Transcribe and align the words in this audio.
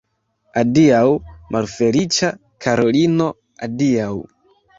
Adiaŭ, 0.61 1.01
malfeliĉa 1.57 2.31
Karolino, 2.67 3.29
adiaŭ! 3.69 4.11